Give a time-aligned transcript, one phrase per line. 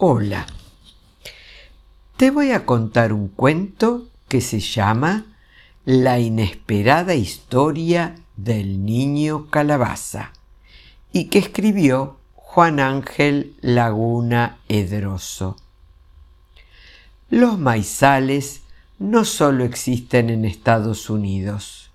[0.00, 0.46] Hola.
[2.16, 5.26] Te voy a contar un cuento que se llama
[5.84, 10.32] La inesperada historia del niño calabaza
[11.12, 15.56] y que escribió Juan Ángel Laguna Edroso.
[17.28, 18.62] Los maizales
[19.00, 21.90] no solo existen en Estados Unidos.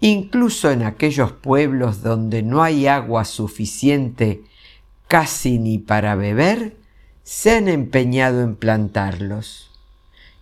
[0.00, 4.42] Incluso en aquellos pueblos donde no hay agua suficiente
[5.08, 6.76] casi ni para beber,
[7.26, 9.68] se han empeñado en plantarlos.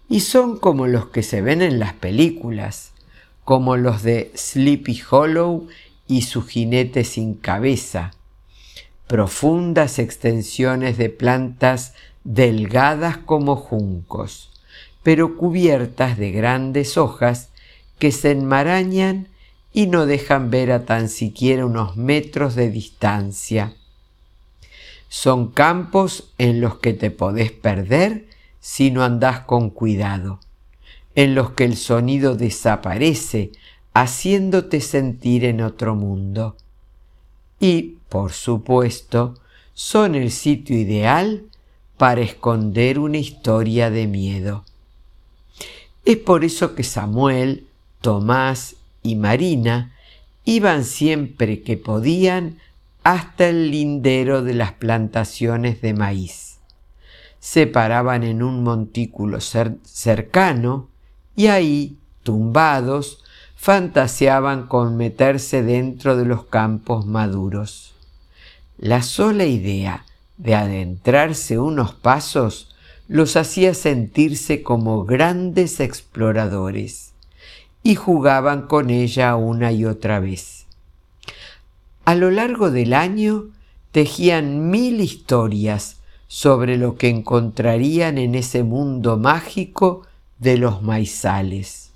[0.06, 2.92] Y son como los que se ven en las películas,
[3.42, 5.66] como los de Sleepy Hollow
[6.06, 8.11] y su jinete sin cabeza,
[9.06, 14.51] profundas extensiones de plantas delgadas como juncos,
[15.03, 17.48] pero cubiertas de grandes hojas
[17.98, 19.28] que se enmarañan
[19.73, 23.73] y no dejan ver a tan siquiera unos metros de distancia.
[25.09, 28.27] Son campos en los que te podés perder
[28.61, 30.41] si no andás con cuidado,
[31.15, 33.53] en los que el sonido desaparece
[33.93, 36.56] haciéndote sentir en otro mundo.
[37.61, 39.34] Y, por supuesto,
[39.73, 41.45] son el sitio ideal
[41.97, 44.65] para esconder una historia de miedo.
[46.05, 47.67] Es por eso que Samuel,
[48.00, 49.95] Tomás y Marina
[50.45, 52.59] iban siempre que podían
[53.05, 56.58] hasta el lindero de las plantaciones de maíz.
[57.38, 60.88] Se paraban en un montículo cercano
[61.36, 63.22] y ahí, tumbados,
[63.55, 67.94] fantaseaban con meterse dentro de los campos maduros.
[68.78, 70.06] La sola idea
[70.38, 72.75] de adentrarse unos pasos
[73.06, 77.12] los hacía sentirse como grandes exploradores
[77.82, 80.53] y jugaban con ella una y otra vez.
[82.05, 83.47] A lo largo del año
[83.91, 90.06] tejían mil historias sobre lo que encontrarían en ese mundo mágico
[90.38, 91.92] de los maizales.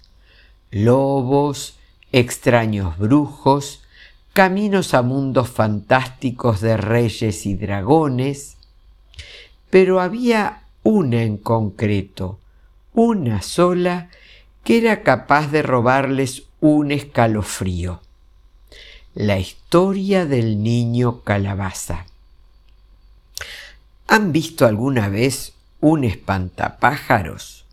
[0.70, 1.76] Lobos,
[2.10, 3.82] extraños brujos,
[4.32, 8.56] caminos a mundos fantásticos de reyes y dragones,
[9.68, 12.38] pero había una en concreto,
[12.94, 14.08] una sola,
[14.64, 18.00] que era capaz de robarles un escalofrío.
[19.20, 22.06] La historia del niño calabaza.
[24.06, 27.66] ¿Han visto alguna vez un espantapájaros?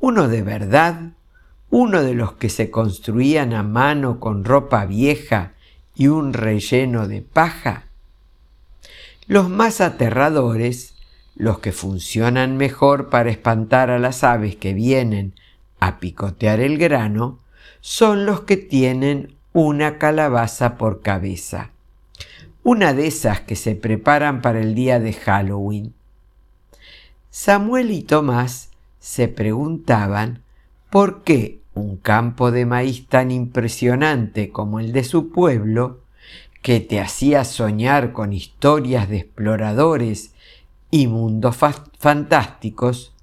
[0.00, 1.10] Uno de verdad,
[1.68, 5.52] uno de los que se construían a mano con ropa vieja
[5.94, 7.84] y un relleno de paja.
[9.26, 10.94] Los más aterradores,
[11.36, 15.34] los que funcionan mejor para espantar a las aves que vienen
[15.80, 17.40] a picotear el grano,
[17.82, 21.70] son los que tienen una calabaza por cabeza.
[22.62, 25.94] Una de esas que se preparan para el día de Halloween.
[27.30, 28.70] Samuel y Tomás
[29.00, 30.42] se preguntaban
[30.90, 36.00] por qué un campo de maíz tan impresionante como el de su pueblo,
[36.62, 40.34] que te hacía soñar con historias de exploradores
[40.90, 41.56] y mundos
[41.98, 43.14] fantásticos,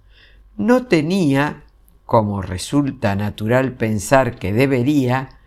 [0.57, 1.63] no tenía,
[2.05, 5.37] como resulta natural pensar que debería,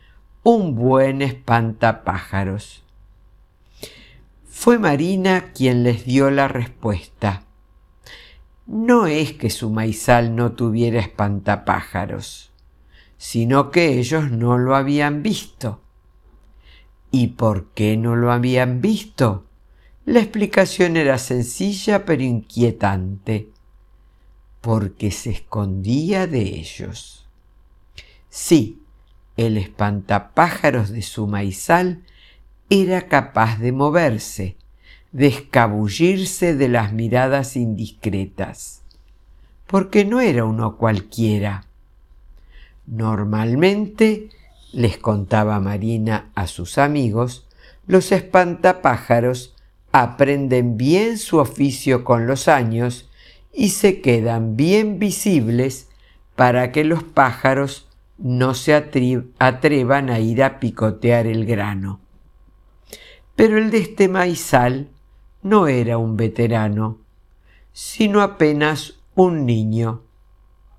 [0.50, 2.82] un buen espantapájaros.
[4.48, 7.42] Fue Marina quien les dio la respuesta.
[8.66, 12.48] No es que su maizal no tuviera espantapájaros
[13.18, 15.80] sino que ellos no lo habían visto.
[17.10, 19.44] ¿Y por qué no lo habían visto?
[20.04, 23.50] La explicación era sencilla pero inquietante.
[24.60, 27.26] Porque se escondía de ellos.
[28.30, 28.77] Sí,
[29.38, 32.02] el espantapájaros de su maizal
[32.68, 34.56] era capaz de moverse,
[35.12, 38.82] de escabullirse de las miradas indiscretas,
[39.66, 41.64] porque no era uno cualquiera,
[42.88, 44.30] Normalmente,
[44.72, 47.46] les contaba Marina a sus amigos,
[47.86, 49.54] los espantapájaros
[49.92, 53.10] aprenden bien su oficio con los años
[53.52, 55.88] y se quedan bien visibles
[56.34, 57.87] para que los pájaros
[58.18, 62.00] no se atrevan a ir a picotear el grano.
[63.36, 64.88] Pero el de este maizal
[65.42, 66.98] no era un veterano,
[67.72, 70.02] sino apenas un niño,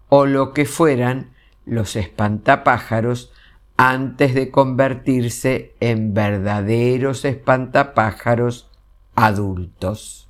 [0.09, 1.31] o lo que fueran
[1.65, 3.31] los espantapájaros
[3.77, 8.69] antes de convertirse en verdaderos espantapájaros
[9.15, 10.27] adultos.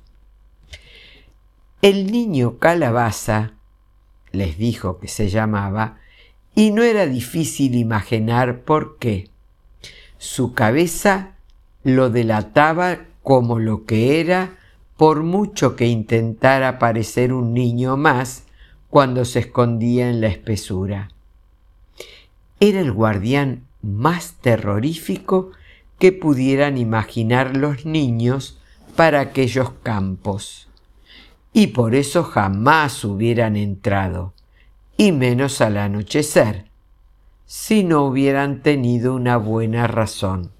[1.82, 3.54] El niño calabaza,
[4.32, 5.99] les dijo que se llamaba,
[6.54, 9.30] y no era difícil imaginar por qué.
[10.18, 11.32] Su cabeza
[11.82, 14.58] lo delataba como lo que era
[14.96, 18.44] por mucho que intentara parecer un niño más
[18.90, 21.08] cuando se escondía en la espesura.
[22.58, 25.52] Era el guardián más terrorífico
[25.98, 28.58] que pudieran imaginar los niños
[28.96, 30.68] para aquellos campos.
[31.52, 34.34] Y por eso jamás hubieran entrado,
[35.00, 36.66] y menos al anochecer,
[37.46, 40.50] si no hubieran tenido una buena razón.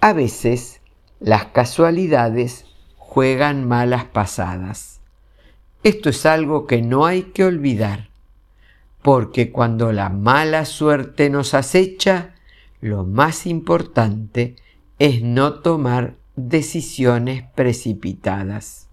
[0.00, 0.80] A veces
[1.20, 2.66] las casualidades
[2.96, 5.00] juegan malas pasadas.
[5.84, 8.10] Esto es algo que no hay que olvidar,
[9.00, 12.34] porque cuando la mala suerte nos acecha,
[12.80, 14.56] lo más importante
[14.98, 18.88] es no tomar decisiones precipitadas.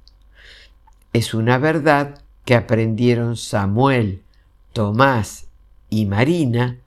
[1.12, 4.22] Es una verdad que aprendieron Samuel,
[4.72, 5.48] Tomás
[5.90, 6.78] y Marina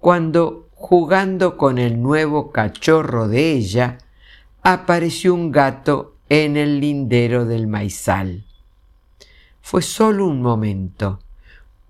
[0.00, 3.98] cuando, jugando con el nuevo cachorro de ella,
[4.62, 8.44] apareció un gato en el lindero del maizal.
[9.60, 11.20] Fue solo un momento,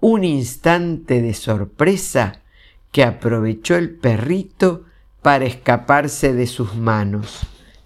[0.01, 2.41] un instante de sorpresa
[2.93, 4.85] que aprovechó el perrito
[5.23, 7.41] para escaparse de sus manos,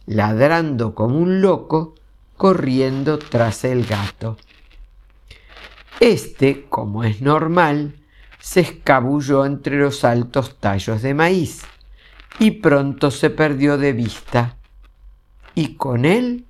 [0.06, 1.94] ladrando como un loco,
[2.36, 4.36] corriendo tras el gato.
[6.02, 7.94] Este, como es normal,
[8.40, 11.62] se escabulló entre los altos tallos de maíz
[12.40, 14.56] y pronto se perdió de vista,
[15.54, 16.44] y con él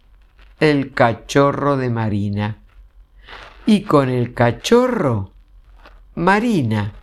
[0.59, 2.63] el cachorro de Marina,
[3.67, 5.33] y con el cachorro
[6.15, 6.95] Marina,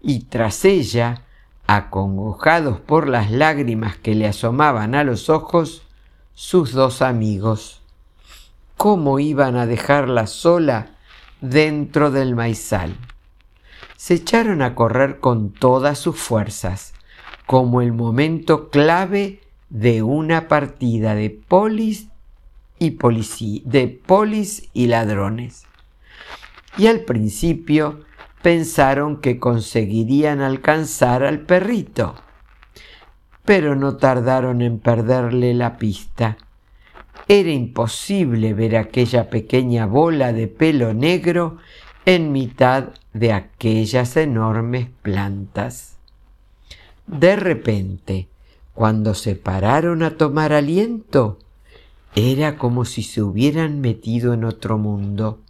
[0.00, 1.22] y tras ella,
[1.66, 5.82] acongojados por las lágrimas que le asomaban a los ojos,
[6.32, 7.82] sus dos amigos.
[8.76, 10.92] ¿Cómo iban a dejarla sola
[11.40, 12.96] dentro del maizal?
[13.96, 16.94] Se echaron a correr con todas sus fuerzas,
[17.46, 22.08] como el momento clave de una partida de polis
[22.78, 25.64] y policía, de polis y ladrones.
[26.76, 28.04] Y al principio
[28.42, 32.14] pensaron que conseguirían alcanzar al perrito,
[33.44, 36.36] pero no tardaron en perderle la pista.
[37.28, 41.58] Era imposible ver aquella pequeña bola de pelo negro
[42.04, 45.96] en mitad de aquellas enormes plantas.
[47.06, 48.28] De repente,
[48.74, 51.38] cuando se pararon a tomar aliento,
[52.14, 55.40] era como si se hubieran metido en otro mundo,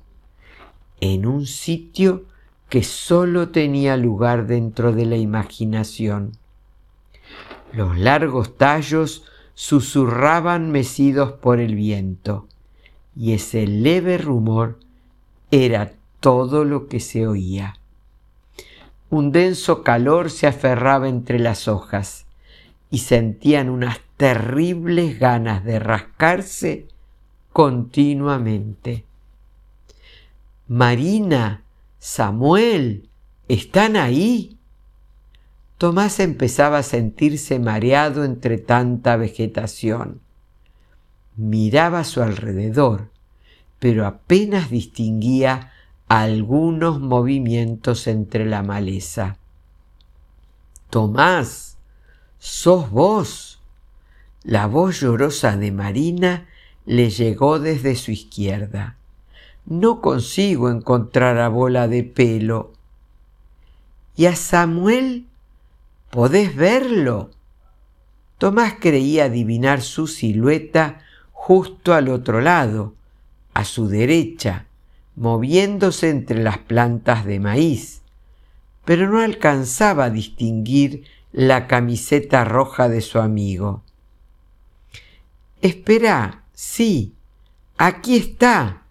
[1.01, 2.25] en un sitio
[2.71, 6.33] que sólo tenía lugar dentro de la imaginación.
[7.73, 9.25] Los largos tallos
[9.57, 12.47] susurraban mecidos por el viento,
[13.17, 14.79] y ese leve rumor
[15.51, 17.79] era todo lo que se oía.
[19.09, 22.27] Un denso calor se aferraba entre las hojas
[22.91, 26.89] y sentían unas terribles ganas de rascarse
[27.51, 29.07] continuamente.
[30.69, 31.63] Marina,
[31.99, 33.09] Samuel,
[33.49, 34.56] ¿están ahí?
[35.79, 40.21] Tomás empezaba a sentirse mareado entre tanta vegetación.
[41.37, 43.11] Miraba a su alrededor,
[43.79, 45.73] pero apenas distinguía
[46.09, 49.37] algunos movimientos entre la maleza.
[50.89, 51.77] Tomás,
[52.39, 53.61] sos vos.
[54.45, 56.47] La voz llorosa de Marina
[56.87, 58.97] le llegó desde su izquierda.
[59.67, 62.73] No consigo encontrar a bola de pelo.
[64.15, 65.27] ¿Y a Samuel?
[66.17, 67.31] ¿Podés verlo?
[68.39, 72.95] Tomás creía adivinar su silueta justo al otro lado,
[73.53, 74.65] a su derecha,
[75.15, 78.01] moviéndose entre las plantas de maíz,
[78.87, 83.83] pero no alcanzaba a distinguir la camiseta roja de su amigo.
[85.61, 87.13] Espera, sí,
[87.77, 88.85] aquí está,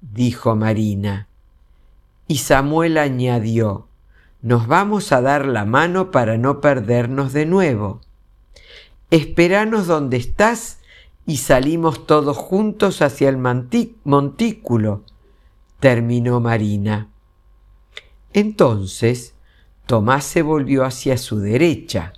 [0.00, 1.28] dijo Marina.
[2.26, 3.86] Y Samuel añadió,
[4.46, 8.00] nos vamos a dar la mano para no perdernos de nuevo.
[9.10, 10.78] Esperanos donde estás
[11.26, 13.38] y salimos todos juntos hacia el
[14.04, 15.02] montículo
[15.80, 17.08] terminó Marina.
[18.34, 19.34] Entonces
[19.84, 22.12] Tomás se volvió hacia su derecha,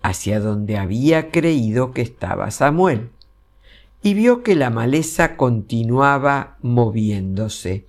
[0.00, 3.10] hacia donde había creído que estaba Samuel,
[4.02, 7.84] y vio que la maleza continuaba moviéndose,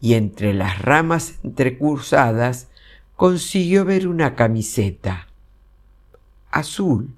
[0.00, 2.68] y entre las ramas entrecruzadas
[3.16, 5.28] consiguió ver una camiseta
[6.50, 7.16] azul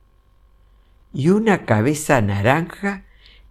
[1.12, 3.04] y una cabeza naranja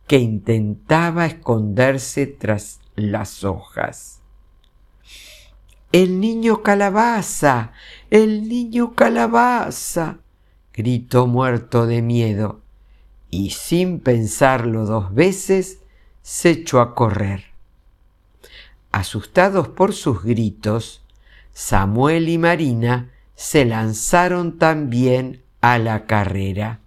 [0.08, 4.22] que intentaba esconderse tras las hojas.
[5.92, 7.72] El niño calabaza,
[8.10, 10.18] el niño calabaza,
[10.74, 12.62] gritó muerto de miedo,
[13.30, 15.80] y sin pensarlo dos veces
[16.22, 17.46] se echó a correr.
[18.92, 21.05] Asustados por sus gritos,
[21.58, 26.82] Samuel y Marina se lanzaron también a la carrera.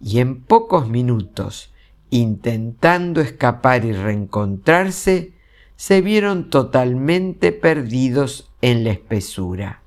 [0.00, 1.74] Y en pocos minutos,
[2.08, 5.32] intentando escapar y reencontrarse,
[5.74, 9.82] se vieron totalmente perdidos en la espesura.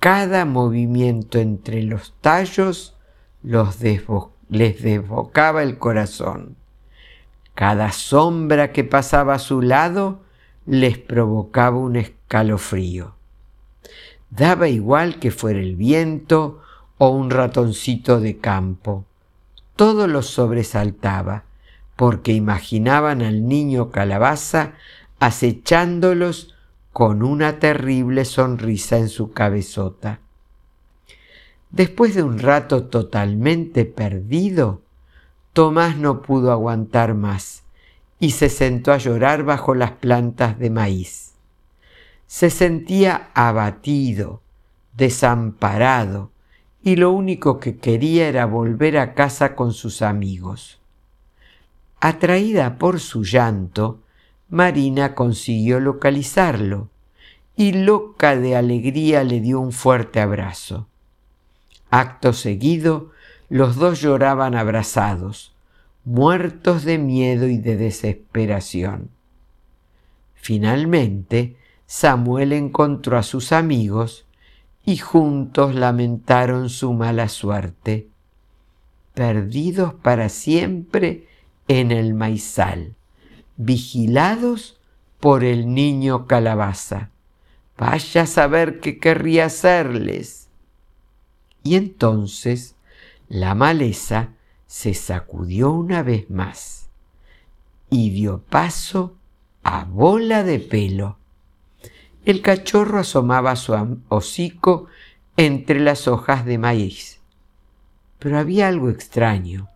[0.00, 2.96] Cada movimiento entre los tallos
[3.42, 3.76] los
[4.48, 6.56] les desbocaba el corazón.
[7.54, 10.24] Cada sombra que pasaba a su lado
[10.66, 13.14] les provocaba un escalofrío.
[14.30, 16.60] Daba igual que fuera el viento
[16.98, 19.04] o un ratoncito de campo.
[19.76, 21.44] Todo los sobresaltaba,
[21.94, 24.72] porque imaginaban al niño calabaza
[25.20, 26.54] acechándolos
[26.92, 30.20] con una terrible sonrisa en su cabezota.
[31.70, 34.82] Después de un rato totalmente perdido,
[35.52, 37.65] Tomás no pudo aguantar más
[38.18, 41.34] y se sentó a llorar bajo las plantas de maíz.
[42.26, 44.42] Se sentía abatido,
[44.96, 46.30] desamparado,
[46.82, 50.78] y lo único que quería era volver a casa con sus amigos.
[52.00, 54.00] Atraída por su llanto,
[54.48, 56.88] Marina consiguió localizarlo
[57.56, 60.86] y loca de alegría le dio un fuerte abrazo.
[61.90, 63.10] Acto seguido,
[63.48, 65.55] los dos lloraban abrazados,
[66.06, 69.10] muertos de miedo y de desesperación.
[70.34, 74.24] Finalmente, Samuel encontró a sus amigos
[74.84, 78.08] y juntos lamentaron su mala suerte,
[79.14, 81.26] perdidos para siempre
[81.66, 82.94] en el maizal,
[83.56, 84.78] vigilados
[85.18, 87.10] por el niño calabaza.
[87.76, 90.48] Vaya a saber qué querría hacerles.
[91.64, 92.76] Y entonces
[93.28, 94.35] la maleza
[94.76, 96.90] se sacudió una vez más
[97.88, 99.16] y dio paso
[99.62, 101.16] a bola de pelo.
[102.26, 103.72] El cachorro asomaba su
[104.10, 104.86] hocico
[105.38, 107.20] entre las hojas de maíz.
[108.18, 109.70] Pero había algo extraño,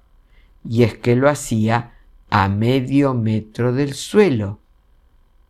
[0.68, 1.94] y es que lo hacía
[2.28, 4.58] a medio metro del suelo,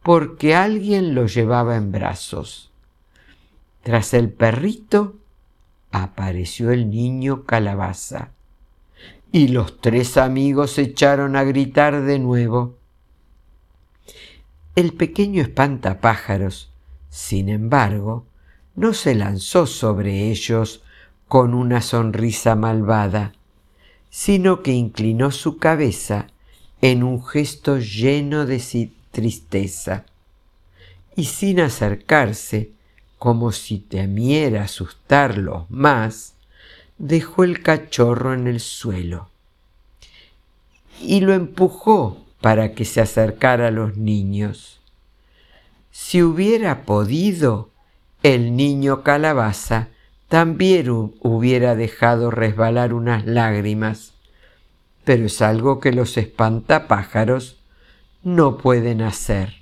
[0.04, 2.70] porque alguien lo llevaba en brazos.
[3.82, 5.16] Tras el perrito
[5.90, 8.30] apareció el niño calabaza,
[9.32, 12.76] y los tres amigos se echaron a gritar de nuevo.
[14.74, 16.70] El pequeño espantapájaros,
[17.10, 18.24] sin embargo,
[18.74, 20.82] no se lanzó sobre ellos
[21.28, 23.32] con una sonrisa malvada,
[24.10, 26.26] sino que inclinó su cabeza
[26.80, 30.06] en un gesto lleno de tristeza,
[31.14, 32.70] y sin acercarse,
[33.18, 36.34] como si temiera asustarlos más,
[37.00, 39.30] dejó el cachorro en el suelo
[41.00, 44.80] y lo empujó para que se acercara a los niños.
[45.90, 47.70] Si hubiera podido,
[48.22, 49.88] el niño calabaza
[50.28, 54.12] también hubiera dejado resbalar unas lágrimas,
[55.04, 57.56] pero es algo que los espantapájaros
[58.22, 59.54] no pueden hacer.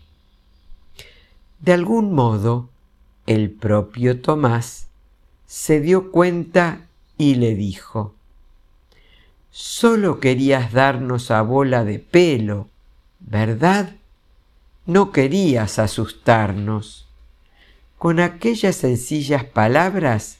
[1.61, 2.69] De algún modo,
[3.27, 4.89] el propio Tomás
[5.47, 6.88] se dio cuenta
[7.19, 8.15] y le dijo,
[9.51, 12.69] Solo querías darnos a bola de pelo,
[13.19, 13.97] ¿verdad?
[14.87, 17.09] No querías asustarnos.
[17.99, 20.39] Con aquellas sencillas palabras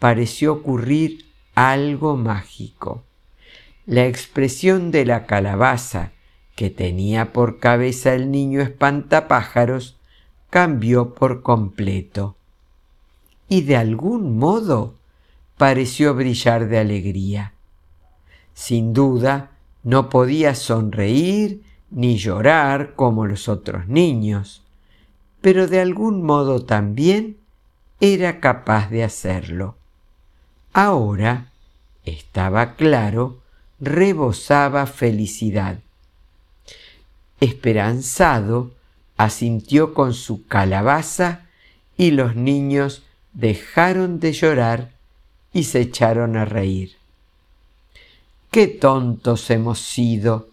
[0.00, 3.04] pareció ocurrir algo mágico.
[3.86, 6.10] La expresión de la calabaza
[6.56, 9.96] que tenía por cabeza el niño espantapájaros
[10.50, 12.34] cambió por completo
[13.48, 14.95] y de algún modo
[15.56, 17.52] pareció brillar de alegría.
[18.54, 19.50] Sin duda,
[19.82, 24.62] no podía sonreír ni llorar como los otros niños,
[25.40, 27.36] pero de algún modo también
[28.00, 29.76] era capaz de hacerlo.
[30.72, 31.52] Ahora,
[32.04, 33.40] estaba claro,
[33.80, 35.78] rebosaba felicidad.
[37.40, 38.72] Esperanzado,
[39.16, 41.46] asintió con su calabaza
[41.96, 44.95] y los niños dejaron de llorar
[45.56, 46.96] y se echaron a reír.
[48.50, 50.50] Qué tontos hemos sido,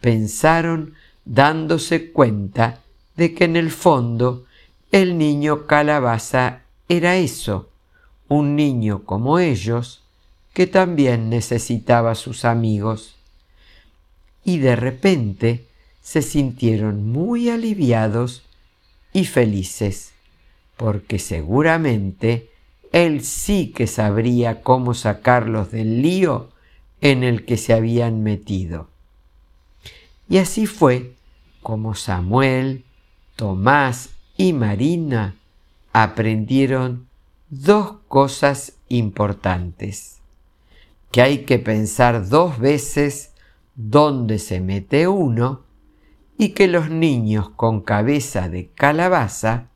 [0.00, 0.94] pensaron
[1.24, 2.78] dándose cuenta
[3.16, 4.44] de que en el fondo
[4.92, 7.68] el niño calabaza era eso,
[8.28, 10.02] un niño como ellos,
[10.52, 13.16] que también necesitaba a sus amigos.
[14.44, 15.64] Y de repente
[16.00, 18.44] se sintieron muy aliviados
[19.12, 20.12] y felices,
[20.76, 22.53] porque seguramente
[22.94, 26.50] él sí que sabría cómo sacarlos del lío
[27.00, 28.88] en el que se habían metido.
[30.28, 31.16] Y así fue
[31.60, 32.84] como Samuel,
[33.34, 35.34] Tomás y Marina
[35.92, 37.08] aprendieron
[37.50, 40.20] dos cosas importantes.
[41.10, 43.32] Que hay que pensar dos veces
[43.74, 45.62] dónde se mete uno
[46.38, 49.66] y que los niños con cabeza de calabaza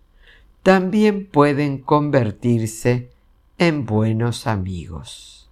[0.69, 3.11] también pueden convertirse
[3.57, 5.49] en buenos amigos.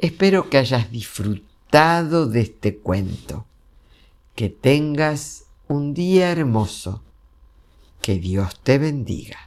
[0.00, 3.44] Espero que hayas disfrutado de este cuento.
[4.34, 7.02] Que tengas un día hermoso.
[8.00, 9.45] Que Dios te bendiga.